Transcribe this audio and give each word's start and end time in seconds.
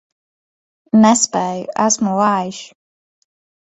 Nespēju, 1.03 1.71
esmu 1.87 2.19
vājš. 2.25 2.67